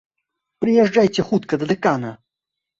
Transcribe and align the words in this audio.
Прыязджайце 0.65 1.27
хутка 1.29 1.53
да 1.63 1.71
дэкана! 1.75 2.11